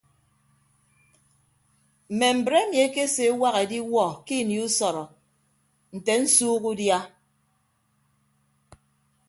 [2.11, 5.03] Mme mbre emi ekeseewak ediwuọ ke ini usọrọ
[5.95, 6.99] nte nsuuk udia.